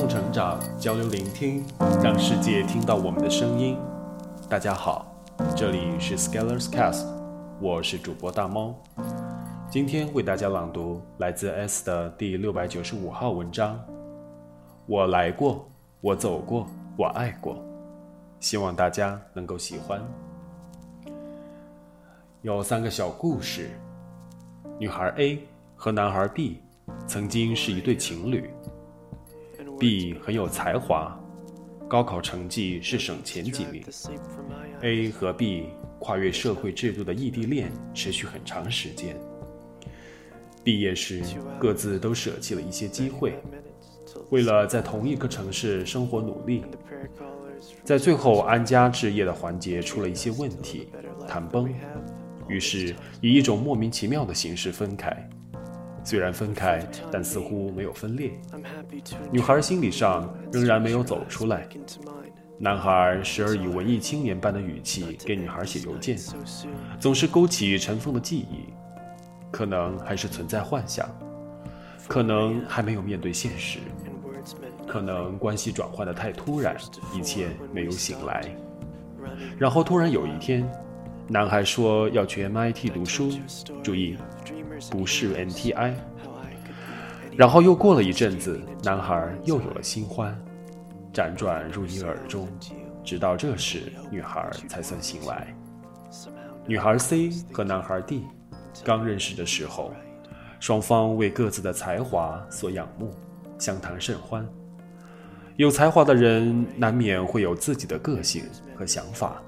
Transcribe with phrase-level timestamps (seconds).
[0.00, 1.62] 共成长，交流聆听，
[2.02, 3.76] 让世界听到我们的声音。
[4.48, 5.14] 大家好，
[5.54, 7.06] 这里是 Scalers Cast，
[7.60, 8.74] 我是主播大猫。
[9.70, 13.78] 今天为大家朗读来自 S 的第六百九十五号文章。
[14.86, 15.68] 我来过，
[16.00, 17.62] 我走过，我爱过，
[18.40, 20.02] 希望大家能够喜欢。
[22.40, 23.68] 有三个小故事，
[24.78, 26.62] 女孩 A 和男孩 B
[27.06, 28.50] 曾经是一对情侣。
[29.80, 31.18] B 很有才华，
[31.88, 33.82] 高考成绩是省前几名。
[34.82, 39.16] A 和 B 跨越社会制度的异地恋持续很长时间。
[40.62, 41.22] 毕业时，
[41.58, 43.42] 各自都舍弃了一些机会，
[44.28, 46.62] 为了在同一个城市生活努力。
[47.82, 50.90] 在最后安家置业的环节出了一些问题，
[51.26, 51.72] 谈崩，
[52.48, 55.10] 于是以一种莫名其妙的形式分开。
[56.10, 58.32] 虽然分开，但似乎没有分裂。
[59.30, 61.68] 女孩心理上仍然没有走出来。
[62.58, 66.18] 男孩时而以文艺青年般的语气给女孩写邮件，
[66.98, 68.74] 总是勾起尘封的记忆。
[69.52, 71.08] 可能还是存在幻想，
[72.08, 73.78] 可能还没有面对现实，
[74.88, 76.74] 可能关系转换的太突然，
[77.14, 78.52] 一切没有醒来。
[79.60, 80.68] 然后突然有一天，
[81.28, 83.30] 男孩说要去 MIT 读书，
[83.80, 84.16] 注意。
[84.90, 85.94] 不是 NTI，
[87.36, 90.36] 然后又过了一阵子，男孩又有了新欢，
[91.12, 92.48] 辗转入你耳中，
[93.04, 95.54] 直到这时，女孩才算醒来。
[96.66, 98.24] 女孩 C 和男孩 D
[98.84, 99.92] 刚认识的时候，
[100.60, 103.10] 双方为各自的才华所仰慕，
[103.58, 104.46] 相谈甚欢。
[105.56, 108.44] 有才华的人难免会有自己的个性
[108.76, 109.42] 和想法，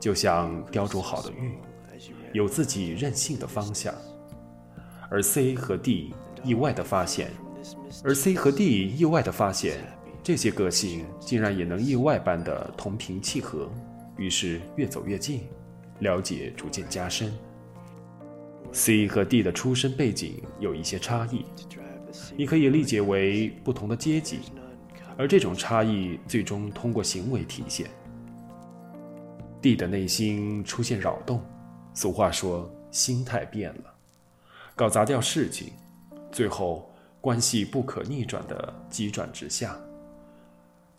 [0.00, 1.58] 就像雕琢好的玉，
[2.32, 3.92] 有自己任性的方向。
[5.10, 6.14] 而 C 和 D
[6.44, 7.30] 意外的发现，
[8.04, 9.78] 而 C 和 D 意外的发现，
[10.22, 13.70] 这些个性竟然也能意外般的同频契合，
[14.16, 15.42] 于是越走越近，
[16.00, 17.32] 了解逐渐加深。
[18.70, 21.46] C 和 D 的出身背景有一些差异，
[22.36, 24.40] 你可以理解为不同的阶级，
[25.16, 27.88] 而这种差异最终通过行为体现。
[29.62, 31.42] D 的内心出现扰动，
[31.94, 33.94] 俗话说心态变了。
[34.78, 35.72] 搞砸掉事情，
[36.30, 36.88] 最后
[37.20, 39.76] 关系不可逆转的急转直下。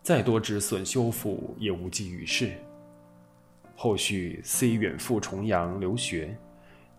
[0.02, 2.52] 再多止损修复也无济于事。
[3.74, 6.36] 后续 C 远赴重洋留学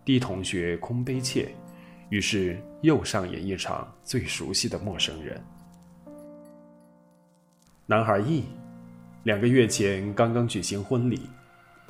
[0.04, 1.54] ，D 同学空悲切，
[2.08, 5.40] 于是又上演一场最熟悉的陌生人。
[7.86, 8.42] 男孩 E，
[9.22, 11.28] 两个月前刚刚举行婚礼，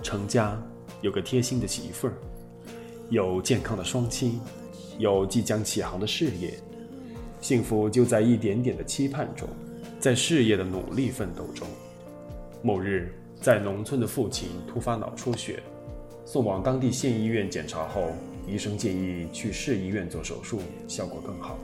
[0.03, 0.55] 成家，
[1.01, 2.13] 有个贴心的媳妇儿，
[3.09, 4.39] 有健康的双亲。
[5.03, 6.55] 有即将起航的事业，
[7.41, 9.49] 幸福就在一点点的期盼中，
[9.99, 11.67] 在事业的努力奋斗中。
[12.63, 15.61] 某日，在农村的父亲突发脑出血，
[16.25, 18.13] 送往当地县医院检查后，
[18.47, 21.59] 医生建议去市医院做手术，效果更好。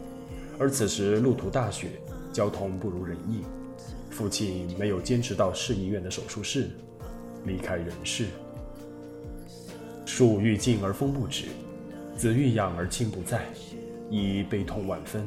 [0.59, 1.87] 而此时路途大雪，
[2.32, 3.43] 交通不如人意，
[4.10, 6.71] 父亲没有坚持到市医院的手术室，
[7.47, 8.27] 离开人世。
[10.04, 11.44] 树欲静而风不止。
[12.18, 13.44] 子欲养而亲不在，
[14.10, 15.24] 已悲痛万分，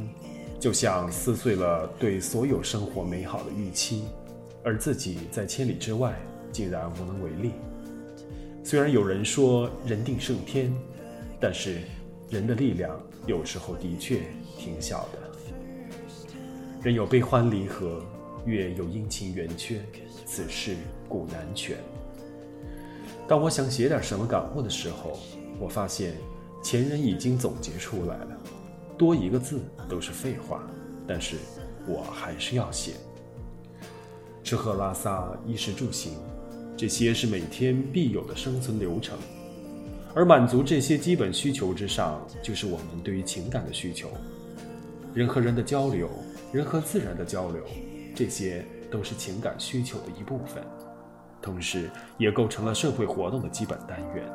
[0.60, 4.04] 就像撕碎了对所有生活美好的预期，
[4.62, 6.14] 而自己在千里之外，
[6.52, 7.54] 竟然无能为力。
[8.62, 10.70] 虽然有人说人定胜天，
[11.40, 11.80] 但是
[12.30, 14.24] 人的力量有时候的确
[14.58, 15.20] 挺小的。
[16.84, 18.04] 人有悲欢离合，
[18.46, 19.80] 月有阴晴圆缺，
[20.26, 20.76] 此事
[21.08, 21.78] 古难全。
[23.30, 25.18] 当我想写点什么感悟的时候，
[25.58, 26.16] 我发现。
[26.62, 28.38] 前人已经总结出来了，
[28.98, 30.64] 多一个字都是废话，
[31.08, 31.38] 但是
[31.88, 32.94] 我还是要写。
[34.44, 36.14] 吃喝拉撒、衣食住行，
[36.78, 39.18] 这些是每天必有的生存流程，
[40.14, 44.10] 而满足这些基本需求之上，就是我们对于情感的需求。
[45.14, 46.10] 人和人的交流，
[46.54, 47.64] 人和自然的交流，
[48.16, 50.64] 这些都是情感需求的一部分，
[51.42, 54.26] 同时也构成了社会活动的基本单元。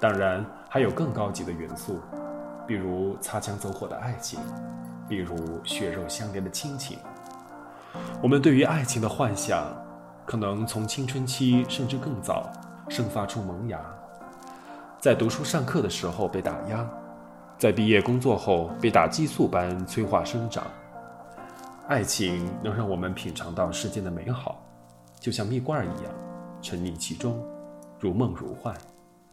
[0.00, 2.00] 当然，还有更高级的元素，
[2.68, 4.38] 比如擦枪走火的爱情，
[5.08, 6.98] 比如血肉相连的亲情。
[8.22, 9.66] 我们对于爱情的幻想，
[10.24, 12.48] 可能从青春期甚至更早
[12.88, 13.80] 生发出萌芽，
[15.00, 16.88] 在读书上课的时候被打压，
[17.58, 20.64] 在毕业工作后被打激素般催化生长。
[21.88, 24.62] 爱情能让我们品尝到世间的美好，
[25.18, 26.12] 就像蜜罐一样，
[26.62, 27.42] 沉溺其中，
[27.98, 28.72] 如梦如幻。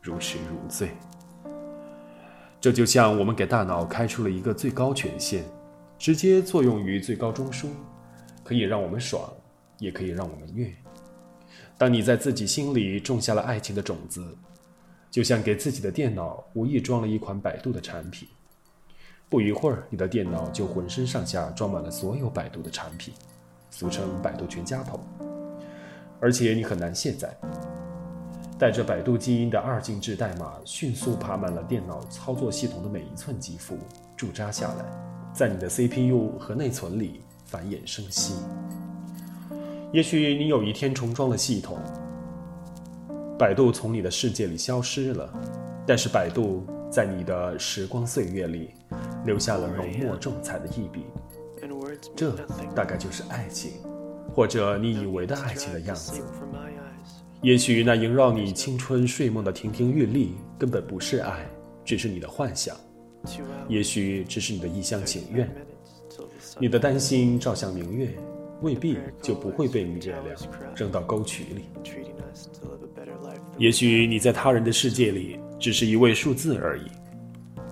[0.05, 0.91] 如痴如醉，
[2.61, 5.43] 这就像我们给大脑开出了一个最高权限，
[5.97, 7.69] 直接作用于最高中枢，
[8.43, 9.27] 可以让我们爽，
[9.79, 10.71] 也可以让我们虐。
[11.75, 14.23] 当你在自己心里种下了爱情的种子，
[15.09, 18.29] 就像给自己的电脑无意装了一款百度的产品，
[19.27, 23.11] 不一会儿，你的电脑就浑身上下装满了所有百度的产品，
[23.71, 24.99] 俗称“百度全家桶”，
[26.21, 27.35] 而且你很难卸载。
[28.57, 33.77] 带着百度基因的二进制代码迅速爬满了电脑操作系统的每一寸肌肤，
[34.15, 34.85] 驻扎下来，
[35.33, 38.35] 在你的 CPU 和内存里繁衍生息。
[39.91, 41.77] 也许你有一天重装了系统，
[43.37, 45.29] 百度从你的世界里消失了，
[45.85, 48.71] 但是百度在你的时光岁月里
[49.25, 51.05] 留下了浓墨重彩的一笔。
[52.15, 52.31] 这
[52.73, 53.73] 大概就是爱情，
[54.33, 56.21] 或者你以为的爱情的样子。
[57.41, 61.45] 也许那萦绕你青春睡梦的亭亭玉立根本不是爱，
[61.83, 62.75] 只是你的幻想；
[63.67, 65.47] 也许只是你的一厢情愿。
[66.59, 68.09] 你的担心照向明月，
[68.61, 70.35] 未必就不会被你月亮
[70.75, 71.65] 扔到沟渠里。
[73.57, 76.83] 也许你在他人的世界里只是一位数字而已，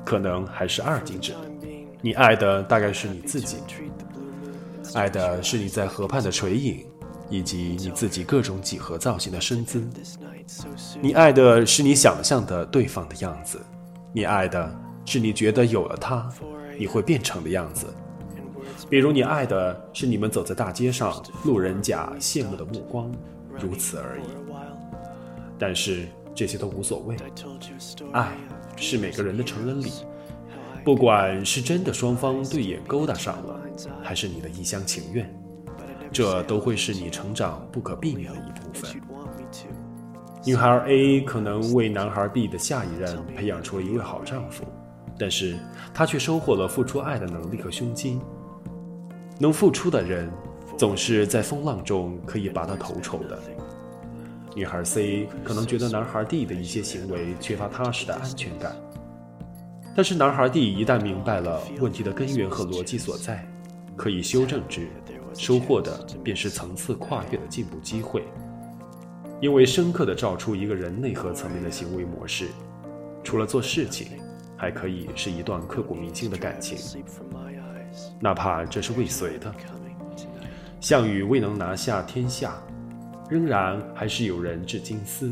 [0.05, 1.33] 可能还是二进制。
[2.01, 3.57] 你爱的大概是你自己，
[4.93, 6.85] 爱的是你在河畔的垂影。
[7.33, 9.83] 以及你自己各种几何造型的身姿，
[11.01, 13.59] 你爱的是你想象的对方的样子，
[14.13, 14.71] 你爱的
[15.03, 16.31] 是你觉得有了他
[16.77, 17.87] 你会变成的样子。
[18.87, 23.11] 比如你爱的是你们走在大街上，路人甲羡慕的目光，
[23.59, 24.23] 如此而已。
[25.57, 27.17] 但是这些都无所谓，
[28.11, 28.37] 爱
[28.75, 29.91] 是每个人的成人礼，
[30.85, 33.59] 不管是真的双方对眼勾搭上了，
[34.03, 35.27] 还是你的一厢情愿。
[36.13, 39.01] 这都会是你成长不可避免的一部分。
[40.45, 44.63] 女孩 A 可能为男孩 B 的下一任培养出了一位好丈夫，
[45.17, 45.57] 但是
[45.93, 48.21] 她却收获了付出爱的能力和胸襟。
[49.39, 50.29] 能付出的人，
[50.77, 53.39] 总是在风浪中可以拔得头筹的。
[54.53, 58.75] 女孩 C 可能觉得男孩 D 的一些行为缺乏踏实的安全感，
[59.95, 63.43] 但是男孩 D 一旦明白了问题的根源和逻辑所在，
[63.95, 64.87] 可以修正之。
[65.33, 68.23] 收获的便是层次跨越的进步机会，
[69.41, 72.49] 因为深刻的照出一个人内核层面的行为模式，
[73.23, 74.07] 除了做事情，
[74.55, 76.77] 还可以是一段刻骨铭心的感情，
[78.19, 79.53] 哪怕这是未遂的。
[80.79, 82.55] 项羽未能拿下天下，
[83.29, 85.31] 仍然还是有人至金丝，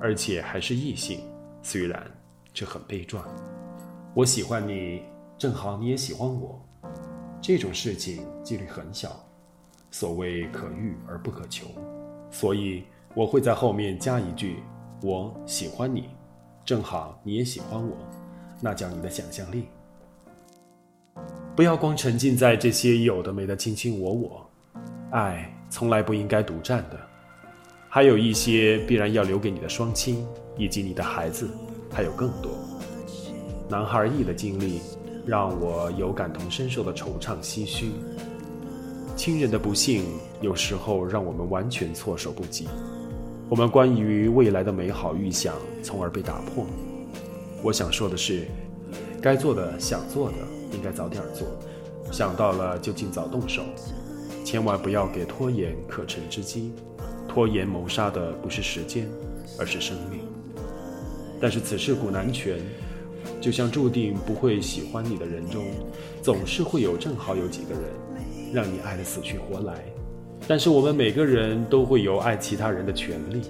[0.00, 1.20] 而且还是异性，
[1.62, 2.02] 虽然
[2.52, 3.24] 这很悲壮。
[4.14, 5.02] 我喜欢你，
[5.38, 6.60] 正好你也喜欢我。
[7.48, 9.24] 这种事情几率很小，
[9.90, 11.64] 所谓可遇而不可求，
[12.30, 12.84] 所以
[13.14, 14.62] 我会在后面加一句
[15.02, 16.10] ：“我喜欢你，
[16.62, 17.96] 正好你也喜欢我，
[18.60, 19.64] 那叫你的想象力。”
[21.56, 24.50] 不要光沉浸在这些有的没的卿卿我我，
[25.12, 27.00] 爱从来不应该独占的，
[27.88, 30.22] 还有一些必然要留给你的双亲
[30.58, 31.48] 以及你的孩子，
[31.90, 32.52] 还有更多。
[33.70, 34.82] 男孩 E 的经历。
[35.28, 37.90] 让我有感同身受的惆怅唏嘘。
[39.14, 40.06] 亲人的不幸
[40.40, 42.66] 有时候让我们完全措手不及，
[43.50, 46.64] 我们关于未来的美好预想从而被打破。
[47.62, 48.46] 我想说的是，
[49.20, 50.36] 该做的、想做的
[50.72, 51.46] 应该早点做，
[52.10, 53.62] 想到了就尽早动手，
[54.46, 56.72] 千万不要给拖延可乘之机。
[57.28, 59.06] 拖延谋杀的不是时间，
[59.58, 60.20] 而是生命。
[61.38, 62.58] 但是此事古难全。
[63.40, 65.64] 就像注定不会喜欢你的人中，
[66.22, 67.82] 总是会有正好有几个人，
[68.52, 69.84] 让你爱得死去活来。
[70.46, 73.42] 但是我们每个人都会有爱其他人的权利，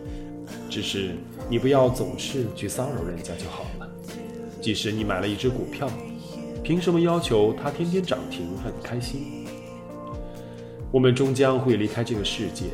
[0.69, 1.15] 只是
[1.49, 3.89] 你不要总是去骚扰人家就好了。
[4.61, 5.89] 即使你买了一只股票，
[6.63, 9.47] 凭什么要求它天天涨停让你开心？
[10.91, 12.65] 我们终将会离开这个世界，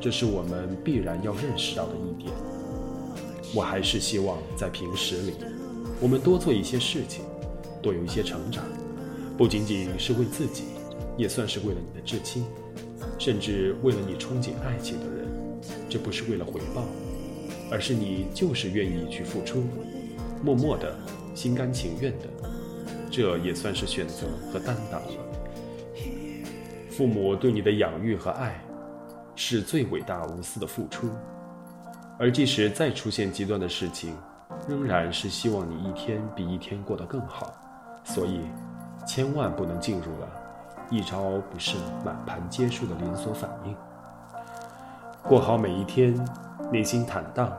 [0.00, 2.32] 这是我们必然要认识到的一点。
[3.54, 5.32] 我还是希望在平时里。
[6.02, 7.24] 我们多做一些事情，
[7.80, 8.64] 多有一些成长，
[9.38, 10.64] 不仅仅是为自己，
[11.16, 12.44] 也算是为了你的至亲，
[13.20, 15.28] 甚至为了你憧憬爱情的人。
[15.88, 16.84] 这不是为了回报，
[17.70, 19.62] 而是你就是愿意去付出，
[20.42, 20.92] 默默的、
[21.36, 22.26] 心甘情愿的，
[23.08, 25.08] 这也算是选择和担当了。
[26.90, 28.60] 父母对你的养育和爱，
[29.36, 31.08] 是最伟大无私的付出，
[32.18, 34.16] 而即使再出现极端的事情。
[34.68, 37.52] 仍然是希望你一天比一天过得更好，
[38.04, 38.42] 所以
[39.06, 40.28] 千万不能进入了
[40.90, 43.74] 一招不慎满盘皆输的连锁反应。
[45.22, 46.18] 过好每一天，
[46.70, 47.52] 内心坦荡，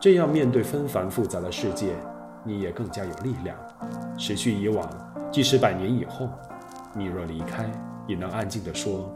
[0.00, 1.96] 这样面对纷繁复杂的世界，
[2.44, 3.56] 你也更加有力量。
[4.16, 4.88] 持续以往，
[5.30, 6.28] 即使百年以后，
[6.94, 7.70] 你若离开，
[8.06, 9.12] 也能安静地说：“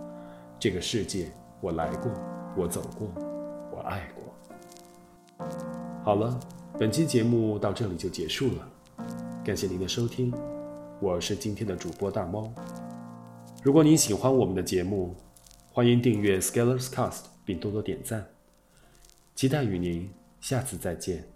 [0.59, 1.31] 这个世界，
[1.61, 2.11] 我来过，
[2.57, 3.09] 我走过，
[3.71, 5.47] 我爱过。”
[6.03, 6.39] 好了，
[6.79, 8.69] 本期节目到这里就结束了，
[9.43, 10.31] 感谢您的收听，
[11.01, 12.53] 我是今天的主播大猫。
[13.63, 15.17] 如果您喜欢我们的节目，
[15.73, 18.27] 欢迎订阅 Scalers Cast 并多多点赞，
[19.35, 21.36] 期待与您下次再见。